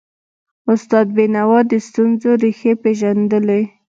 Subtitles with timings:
[0.73, 3.63] استاد بینوا د ستونزو ریښې پېژندلي.